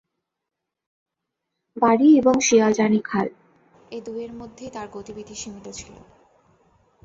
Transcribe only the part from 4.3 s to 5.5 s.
মধ্যেই তার গতিবিধি